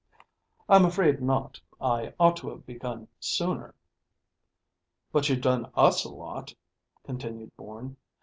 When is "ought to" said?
2.19-2.49